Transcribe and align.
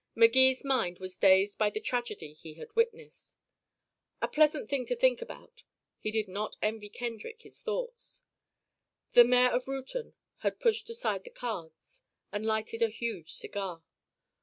Magee's 0.15 0.63
mind 0.63 0.97
was 0.97 1.15
dazed 1.15 1.59
by 1.59 1.69
the 1.69 1.79
tragedy 1.79 2.33
he 2.33 2.55
had 2.55 2.75
witnessed. 2.75 3.37
"A 4.19 4.27
pleasant 4.27 4.67
thing 4.67 4.83
to 4.87 4.95
think 4.95 5.21
about" 5.21 5.61
He 6.01 6.09
did 6.09 6.27
not 6.27 6.55
envy 6.59 6.89
Kendrick 6.89 7.43
his 7.43 7.61
thoughts. 7.61 8.23
The 9.11 9.23
mayor 9.23 9.49
of 9.49 9.65
Reuton 9.67 10.15
had 10.39 10.59
pushed 10.59 10.89
aside 10.89 11.23
the 11.23 11.29
cards 11.29 12.01
and 12.31 12.43
lighted 12.47 12.81
a 12.81 12.89
huge 12.89 13.31
cigar. 13.35 13.83